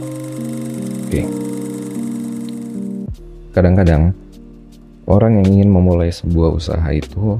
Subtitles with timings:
[0.00, 1.22] Oke.
[3.50, 4.14] Kadang-kadang
[5.10, 7.36] orang yang ingin memulai sebuah usaha itu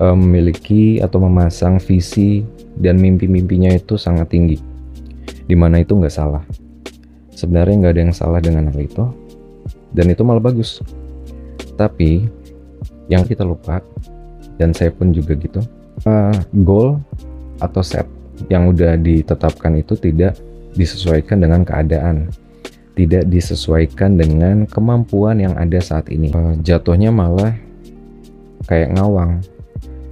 [0.00, 2.42] eh, memiliki atau memasang visi
[2.80, 4.58] dan mimpi-mimpinya itu sangat tinggi.
[5.44, 6.42] Di mana itu nggak salah.
[7.34, 9.04] Sebenarnya nggak ada yang salah dengan hal itu.
[9.94, 10.82] Dan itu malah bagus.
[11.78, 12.26] Tapi
[13.06, 13.84] yang kita lupa
[14.56, 15.60] dan saya pun juga gitu,
[16.06, 16.34] uh,
[16.64, 16.98] goal
[17.60, 18.06] atau set
[18.50, 20.34] yang udah ditetapkan itu tidak
[20.74, 22.30] disesuaikan dengan keadaan
[22.94, 26.30] tidak disesuaikan dengan kemampuan yang ada saat ini.
[26.30, 27.54] Uh, jatuhnya malah
[28.70, 29.42] kayak ngawang.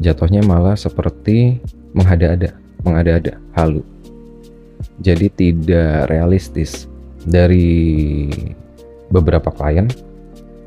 [0.02, 1.62] Jatuhnya malah seperti
[1.94, 3.86] mengada-ada, mengada-ada, halu.
[4.98, 6.90] Jadi tidak realistis
[7.22, 8.26] dari
[9.14, 9.86] beberapa klien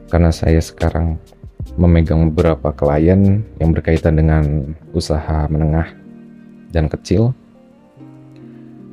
[0.07, 1.19] karena saya sekarang
[1.75, 5.91] memegang beberapa klien yang berkaitan dengan usaha menengah
[6.71, 7.35] dan kecil.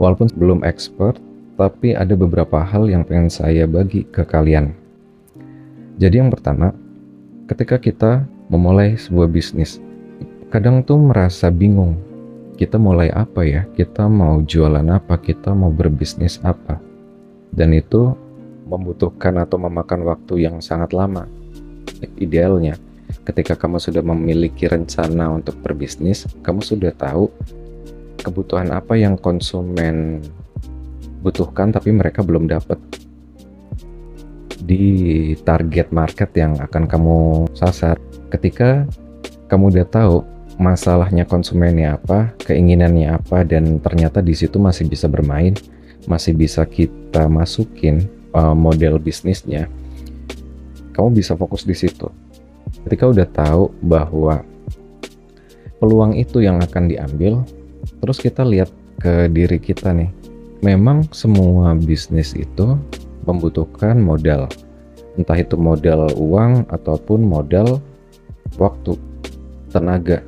[0.02, 1.23] Walaupun belum expert,
[1.55, 4.74] tapi ada beberapa hal yang pengen saya bagi ke kalian.
[6.02, 6.74] Jadi yang pertama,
[7.46, 9.79] ketika kita memulai sebuah bisnis,
[10.51, 11.95] kadang tuh merasa bingung.
[12.59, 13.63] Kita mulai apa ya?
[13.79, 15.23] Kita mau jualan apa?
[15.23, 16.82] Kita mau berbisnis apa?
[17.54, 18.19] Dan itu
[18.66, 21.30] membutuhkan atau memakan waktu yang sangat lama.
[22.19, 22.74] Idealnya,
[23.23, 27.30] ketika kamu sudah memiliki rencana untuk berbisnis, kamu sudah tahu
[28.23, 30.23] kebutuhan apa yang konsumen
[31.23, 32.79] butuhkan tapi mereka belum dapat
[34.62, 37.18] di target market yang akan kamu
[37.52, 37.98] sasar.
[38.30, 38.87] Ketika
[39.51, 40.16] kamu udah tahu
[40.56, 45.59] masalahnya konsumennya apa, keinginannya apa, dan ternyata di situ masih bisa bermain,
[46.07, 49.66] masih bisa kita masukin uh, model bisnisnya,
[50.95, 52.09] kamu bisa fokus di situ.
[52.86, 54.46] Ketika udah tahu bahwa
[55.82, 57.42] peluang itu yang akan diambil,
[58.02, 60.10] terus kita lihat ke diri kita nih.
[60.62, 62.78] Memang semua bisnis itu
[63.26, 64.50] membutuhkan modal,
[65.14, 67.78] entah itu modal uang ataupun modal
[68.58, 68.98] waktu,
[69.70, 70.22] tenaga,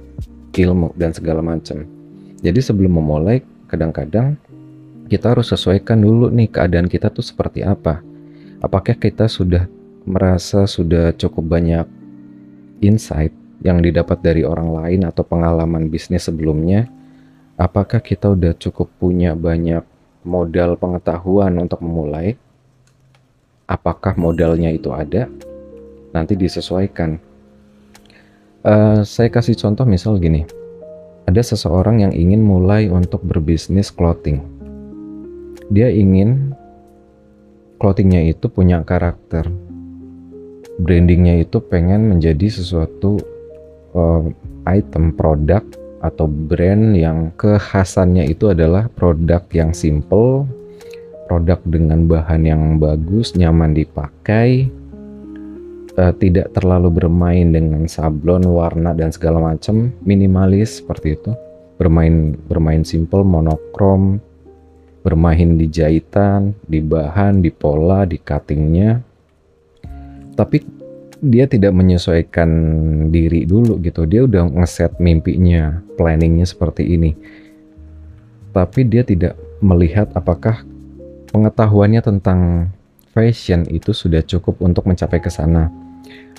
[0.54, 1.86] ilmu dan segala macam.
[2.42, 4.38] Jadi sebelum memulai, kadang-kadang
[5.06, 8.02] kita harus sesuaikan dulu nih keadaan kita tuh seperti apa.
[8.58, 9.70] Apakah kita sudah
[10.02, 11.86] merasa sudah cukup banyak
[12.82, 13.32] insight
[13.62, 16.90] yang didapat dari orang lain atau pengalaman bisnis sebelumnya?
[17.54, 19.86] Apakah kita udah cukup punya banyak
[20.26, 22.34] modal pengetahuan untuk memulai?
[23.70, 25.30] Apakah modalnya itu ada?
[26.10, 27.34] Nanti disesuaikan
[28.64, 30.48] Uh, saya kasih contoh misal gini,
[31.28, 34.40] ada seseorang yang ingin mulai untuk berbisnis clothing.
[35.68, 36.56] Dia ingin
[37.76, 39.44] clothingnya itu punya karakter,
[40.80, 43.20] brandingnya itu pengen menjadi sesuatu
[43.92, 44.32] uh,
[44.64, 45.60] item produk
[46.04, 50.44] atau brand yang kekhasannya itu adalah produk yang simple,
[51.24, 54.68] produk dengan bahan yang bagus, nyaman dipakai,
[55.96, 61.32] uh, tidak terlalu bermain dengan sablon, warna dan segala macam, minimalis seperti itu.
[61.80, 64.20] Bermain bermain simple, monokrom,
[65.00, 69.00] bermain di jahitan, di bahan, di pola, di cuttingnya.
[70.36, 70.83] Tapi
[71.24, 72.50] dia tidak menyesuaikan
[73.08, 74.04] diri dulu gitu.
[74.04, 77.16] Dia udah ngeset mimpinya, planningnya seperti ini.
[78.52, 79.34] Tapi dia tidak
[79.64, 80.62] melihat apakah
[81.32, 82.68] pengetahuannya tentang
[83.16, 85.72] fashion itu sudah cukup untuk mencapai ke sana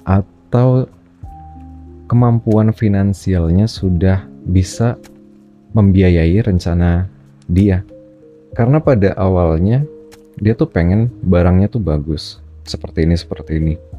[0.06, 0.88] atau
[2.06, 4.96] kemampuan finansialnya sudah bisa
[5.74, 7.10] membiayai rencana
[7.50, 7.82] dia.
[8.56, 9.84] Karena pada awalnya
[10.40, 13.95] dia tuh pengen barangnya tuh bagus, seperti ini seperti ini.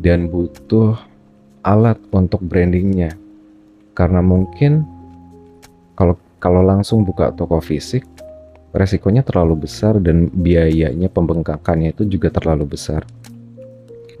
[0.00, 0.96] Dan butuh
[1.60, 3.12] alat untuk brandingnya.
[3.92, 4.88] Karena mungkin
[5.92, 8.08] kalau kalau langsung buka toko fisik
[8.72, 13.04] resikonya terlalu besar dan biayanya pembengkakannya itu juga terlalu besar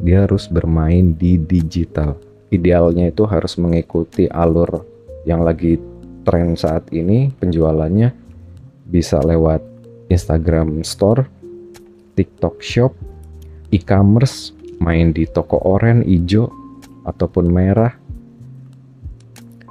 [0.00, 2.16] dia harus bermain di digital.
[2.50, 4.82] Idealnya itu harus mengikuti alur
[5.28, 5.78] yang lagi
[6.24, 8.10] tren saat ini penjualannya
[8.90, 9.62] bisa lewat
[10.10, 11.28] Instagram Store,
[12.18, 12.92] TikTok Shop,
[13.70, 16.48] e-commerce, main di toko oranye, hijau,
[17.04, 17.92] ataupun merah,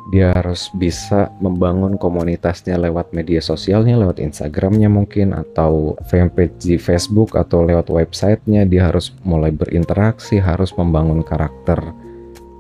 [0.10, 7.38] dia harus bisa membangun komunitasnya lewat media sosialnya, lewat Instagramnya mungkin, atau fanpage di Facebook,
[7.38, 8.66] atau lewat websitenya.
[8.66, 11.94] Dia harus mulai berinteraksi, harus membangun karakter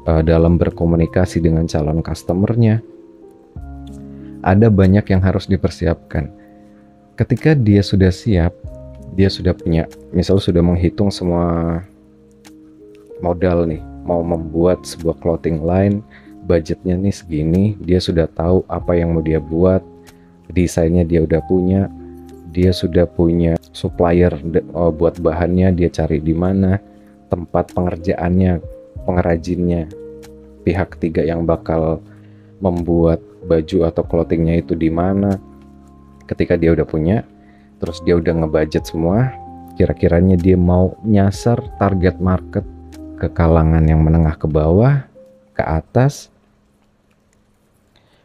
[0.06, 2.86] uh, dalam berkomunikasi dengan calon customernya.
[4.46, 6.30] Ada banyak yang harus dipersiapkan.
[7.18, 8.54] Ketika dia sudah siap,
[9.18, 11.82] dia sudah punya, misal sudah menghitung semua
[13.20, 16.04] modal nih, mau membuat sebuah clothing line,
[16.50, 19.86] budgetnya nih segini dia sudah tahu apa yang mau dia buat
[20.50, 21.86] desainnya dia udah punya
[22.50, 24.34] dia sudah punya supplier
[24.74, 26.82] oh, buat bahannya dia cari di mana
[27.30, 28.58] tempat pengerjaannya
[29.06, 29.86] pengrajinnya.
[30.66, 32.02] Pihak ketiga yang bakal
[32.58, 35.38] membuat baju atau clothingnya itu di mana.
[36.26, 37.22] Ketika dia udah punya
[37.78, 39.32] terus dia udah ngebudget semua
[39.80, 42.68] kira-kiranya dia mau nyasar target market
[43.20, 45.04] ke kalangan yang menengah ke bawah
[45.52, 46.32] ke atas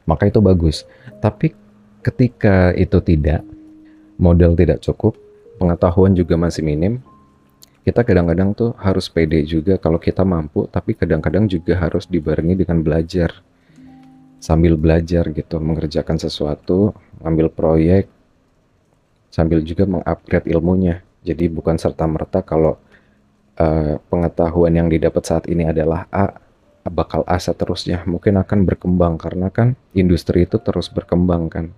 [0.06, 0.86] maka itu bagus.
[1.18, 1.56] Tapi
[2.04, 3.42] ketika itu tidak
[4.20, 5.18] modal tidak cukup
[5.58, 7.02] pengetahuan juga masih minim
[7.84, 12.80] kita kadang-kadang tuh harus pede juga kalau kita mampu tapi kadang-kadang juga harus dibarengi dengan
[12.80, 13.44] belajar.
[14.40, 18.08] Sambil belajar gitu mengerjakan sesuatu ngambil proyek
[19.28, 21.04] sambil juga mengupgrade ilmunya.
[21.24, 22.80] Jadi bukan serta-merta kalau
[23.58, 26.38] uh, pengetahuan yang didapat saat ini adalah A,
[26.88, 28.02] bakal A seterusnya.
[28.04, 31.70] Mungkin akan berkembang karena kan industri itu terus berkembang kan.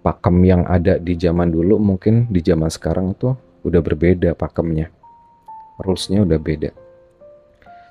[0.00, 3.34] Pakem yang ada di zaman dulu mungkin di zaman sekarang tuh
[3.66, 4.88] udah berbeda pakemnya.
[5.78, 6.70] Rulesnya udah beda.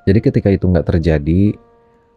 [0.07, 1.55] Jadi ketika itu nggak terjadi,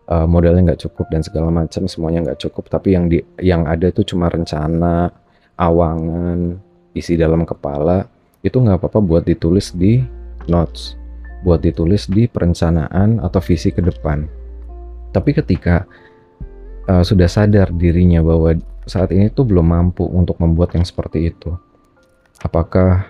[0.07, 2.71] uh, modalnya nggak cukup dan segala macam semuanya nggak cukup.
[2.71, 5.11] Tapi yang di yang ada itu cuma rencana,
[5.59, 6.59] awangan,
[6.95, 8.07] isi dalam kepala
[8.41, 10.01] itu nggak apa-apa buat ditulis di
[10.51, 10.99] notes,
[11.47, 14.27] buat ditulis di perencanaan atau visi ke depan.
[15.15, 15.87] Tapi ketika
[16.91, 21.55] uh, sudah sadar dirinya bahwa saat ini tuh belum mampu untuk membuat yang seperti itu,
[22.43, 23.09] apakah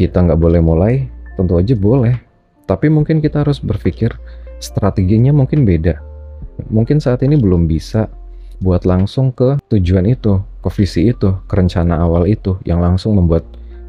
[0.00, 0.94] kita nggak boleh mulai?
[1.36, 2.16] Tentu aja boleh.
[2.64, 4.14] Tapi mungkin kita harus berpikir
[4.62, 5.98] strateginya mungkin beda.
[6.68, 8.08] Mungkin saat ini belum bisa
[8.60, 13.42] buat langsung ke tujuan itu, ke visi itu, ke rencana awal itu yang langsung membuat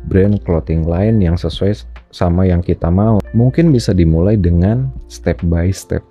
[0.08, 1.76] brand clothing line yang sesuai
[2.12, 3.18] sama yang kita mau.
[3.32, 6.04] Mungkin bisa dimulai dengan step by step.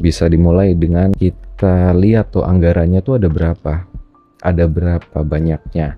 [0.00, 3.84] Bisa dimulai dengan kita lihat tuh anggarannya tuh ada berapa.
[4.42, 5.94] Ada berapa banyaknya.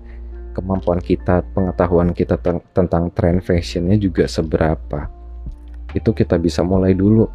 [0.51, 2.37] Kemampuan kita, pengetahuan kita
[2.75, 5.07] tentang trend fashionnya juga seberapa.
[5.95, 7.31] Itu kita bisa mulai dulu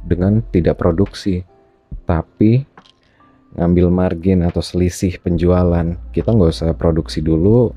[0.00, 1.44] dengan tidak produksi.
[2.04, 2.64] Tapi
[3.54, 7.70] ngambil margin atau selisih penjualan kita nggak usah produksi dulu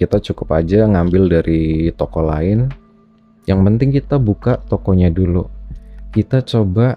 [0.00, 2.72] kita cukup aja ngambil dari toko lain.
[3.44, 5.44] Yang penting kita buka tokonya dulu.
[6.08, 6.96] Kita coba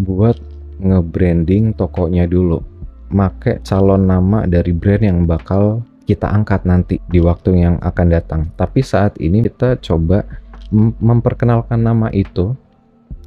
[0.00, 0.40] buat
[0.80, 2.64] nge-branding tokonya dulu.
[3.12, 8.48] Make calon nama dari brand yang bakal kita angkat nanti di waktu yang akan datang.
[8.56, 10.24] Tapi saat ini kita coba
[10.72, 12.56] memperkenalkan nama itu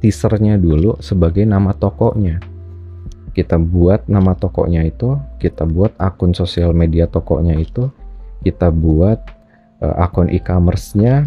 [0.02, 2.42] teasernya dulu sebagai nama tokonya.
[3.30, 7.90] Kita buat nama tokonya itu, kita buat akun sosial media tokonya itu,
[8.44, 9.18] kita buat
[9.80, 11.24] uh, akun e-commerce-nya,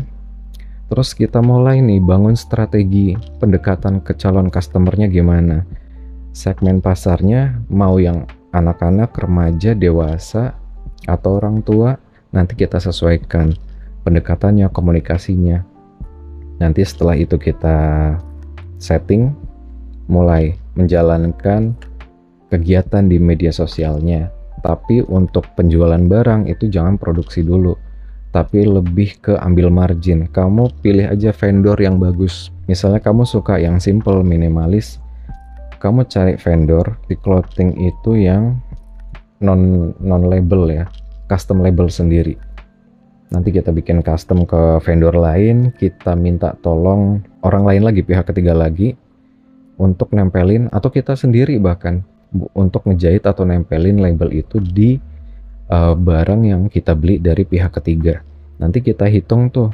[0.87, 5.65] terus kita mulai nih bangun strategi pendekatan ke calon customernya gimana.
[6.37, 10.53] Segmen pasarnya mau yang anak-anak, remaja, dewasa,
[11.09, 11.97] atau orang tua,
[12.29, 13.57] nanti kita sesuaikan
[14.05, 15.65] pendekatannya, komunikasinya.
[16.61, 18.13] Nanti setelah itu kita
[18.77, 19.33] setting,
[20.05, 21.73] mulai menjalankan
[22.53, 24.31] kegiatan di media sosialnya.
[24.65, 27.77] Tapi untuk penjualan barang itu jangan produksi dulu,
[28.33, 30.25] tapi lebih ke ambil margin.
[30.29, 32.49] Kamu pilih aja vendor yang bagus.
[32.65, 34.97] Misalnya kamu suka yang simple, minimalis,
[35.77, 38.57] kamu cari vendor di clothing itu yang
[39.39, 40.85] non non label ya,
[41.29, 42.33] custom label sendiri.
[43.27, 48.55] Nanti kita bikin custom ke vendor lain, kita minta tolong orang lain lagi, pihak ketiga
[48.55, 48.95] lagi
[49.77, 52.01] untuk nempelin atau kita sendiri bahkan
[52.33, 54.99] untuk ngejahit atau nempelin label itu di
[55.71, 58.23] uh, barang yang kita beli dari pihak ketiga.
[58.57, 59.69] Nanti kita hitung tuh,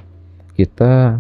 [0.54, 1.18] kita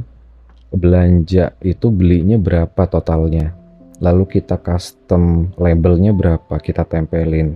[0.73, 3.55] belanja itu belinya berapa totalnya.
[4.03, 7.55] Lalu kita custom labelnya berapa, kita tempelin.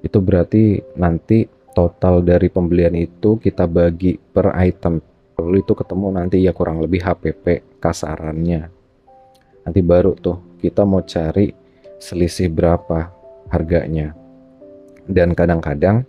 [0.00, 1.44] Itu berarti nanti
[1.76, 4.98] total dari pembelian itu kita bagi per item.
[5.36, 8.70] Lalu itu ketemu nanti ya kurang lebih HPP kasarannya.
[9.62, 11.61] Nanti baru tuh kita mau cari
[12.02, 13.14] selisih berapa
[13.54, 14.10] harganya.
[15.06, 16.02] Dan kadang-kadang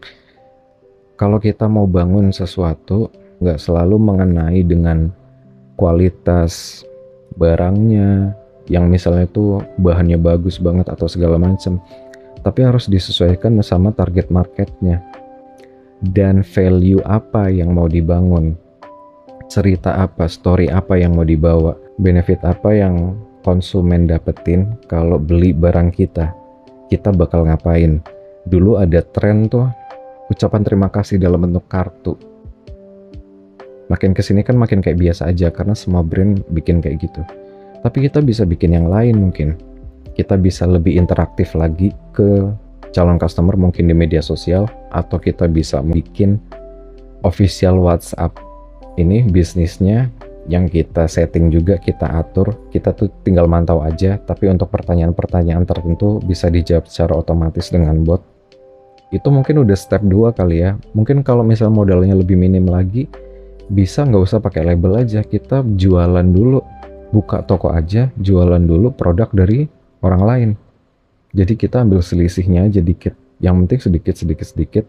[1.14, 5.14] kalau kita mau bangun sesuatu nggak selalu mengenai dengan
[5.78, 6.82] kualitas
[7.38, 8.34] barangnya
[8.66, 11.78] yang misalnya itu bahannya bagus banget atau segala macam
[12.44, 15.00] tapi harus disesuaikan sama target marketnya.
[16.04, 18.60] Dan value apa yang mau dibangun?
[19.48, 21.80] Cerita apa story apa yang mau dibawa?
[21.96, 26.34] Benefit apa yang konsumen dapetin kalau beli barang kita
[26.94, 28.06] kita bakal ngapain?
[28.46, 29.66] Dulu ada tren tuh
[30.30, 32.14] ucapan terima kasih dalam bentuk kartu.
[33.90, 37.26] Makin ke sini kan makin kayak biasa aja karena semua brand bikin kayak gitu.
[37.82, 39.58] Tapi kita bisa bikin yang lain mungkin.
[40.14, 42.54] Kita bisa lebih interaktif lagi ke
[42.94, 46.38] calon customer mungkin di media sosial atau kita bisa bikin
[47.26, 48.38] official WhatsApp
[49.02, 54.20] ini bisnisnya yang kita setting juga kita atur kita tuh tinggal mantau aja.
[54.20, 58.20] Tapi untuk pertanyaan-pertanyaan tertentu bisa dijawab secara otomatis dengan bot.
[59.14, 60.76] Itu mungkin udah step 2 kali ya.
[60.98, 63.08] Mungkin kalau misal modalnya lebih minim lagi
[63.72, 65.24] bisa nggak usah pakai label aja.
[65.24, 66.60] Kita jualan dulu
[67.14, 69.70] buka toko aja jualan dulu produk dari
[70.02, 70.50] orang lain.
[71.34, 73.16] Jadi kita ambil selisihnya aja dikit.
[73.40, 74.86] Yang penting sedikit sedikit sedikit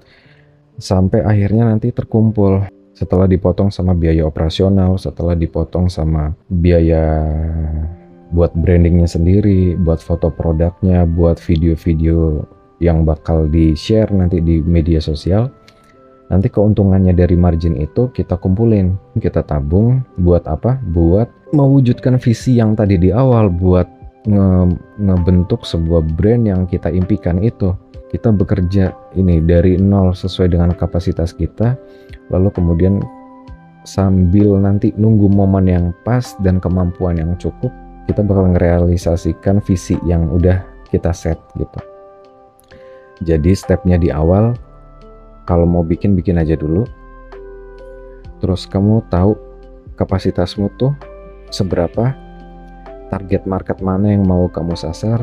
[0.80, 7.27] sampai akhirnya nanti terkumpul setelah dipotong sama biaya operasional, setelah dipotong sama biaya
[8.31, 12.47] buat brandingnya sendiri, buat foto produknya, buat video-video
[12.79, 15.51] yang bakal di-share nanti di media sosial,
[16.31, 20.79] nanti keuntungannya dari margin itu kita kumpulin, kita tabung buat apa?
[20.83, 23.87] Buat mewujudkan visi yang tadi di awal, buat
[24.25, 27.76] nge ngebentuk sebuah brand yang kita impikan itu.
[28.09, 31.75] Kita bekerja ini dari nol sesuai dengan kapasitas kita,
[32.31, 33.02] lalu kemudian
[33.85, 40.28] sambil nanti nunggu momen yang pas dan kemampuan yang cukup kita bakal merealisasikan visi yang
[40.28, 40.61] udah
[40.93, 41.81] kita set gitu.
[43.25, 44.57] Jadi stepnya di awal
[45.49, 46.85] kalau mau bikin bikin aja dulu.
[48.45, 49.37] Terus kamu tahu
[49.97, 50.93] kapasitasmu tuh
[51.49, 52.12] seberapa
[53.14, 55.23] target market mana yang mau kamu sasar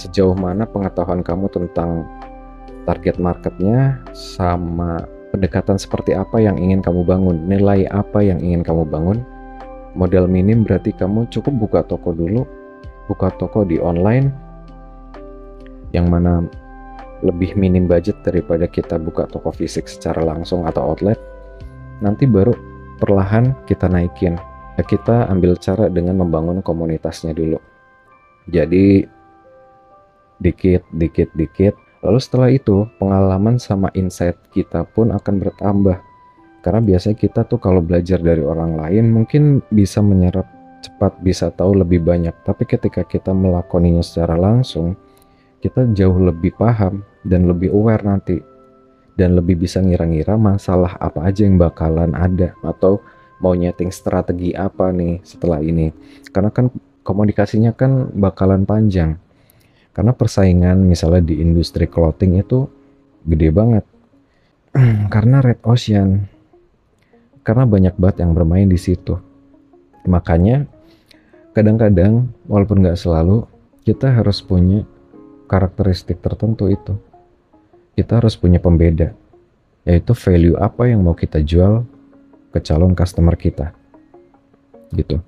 [0.00, 2.08] sejauh mana pengetahuan kamu tentang
[2.88, 5.04] target marketnya sama
[5.36, 9.20] pendekatan seperti apa yang ingin kamu bangun, nilai apa yang ingin kamu bangun.
[9.92, 12.48] Modal minim berarti kamu cukup buka toko dulu,
[13.08, 14.32] buka toko di online,
[15.92, 16.44] yang mana
[17.20, 21.20] lebih minim budget daripada kita buka toko fisik secara langsung atau outlet.
[22.00, 22.56] Nanti baru
[23.00, 24.36] perlahan kita naikin.
[24.76, 27.56] Ya kita ambil cara dengan membangun komunitasnya dulu.
[28.52, 29.08] Jadi
[30.38, 31.74] dikit, dikit, dikit
[32.06, 35.98] Lalu setelah itu, pengalaman sama insight kita pun akan bertambah.
[36.62, 40.46] Karena biasanya kita tuh kalau belajar dari orang lain mungkin bisa menyerap
[40.86, 42.30] cepat, bisa tahu lebih banyak.
[42.46, 44.94] Tapi ketika kita melakoninya secara langsung,
[45.58, 48.38] kita jauh lebih paham dan lebih aware nanti.
[49.18, 53.02] Dan lebih bisa ngira-ngira masalah apa aja yang bakalan ada atau
[53.42, 55.92] mau nyeting strategi apa nih setelah ini.
[56.32, 59.20] Karena kan komunikasinya kan bakalan panjang
[59.96, 62.68] karena persaingan misalnya di industri clothing itu
[63.24, 63.84] gede banget.
[65.14, 66.28] Karena red ocean.
[67.40, 69.16] Karena banyak banget yang bermain di situ.
[70.04, 70.68] Makanya
[71.56, 73.48] kadang-kadang walaupun nggak selalu
[73.88, 74.84] kita harus punya
[75.48, 77.00] karakteristik tertentu itu.
[77.96, 79.16] Kita harus punya pembeda.
[79.88, 81.88] Yaitu value apa yang mau kita jual
[82.56, 83.76] ke calon customer kita.
[84.90, 85.20] Gitu.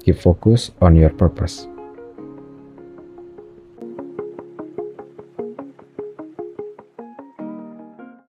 [0.00, 1.69] Keep focus on your purpose.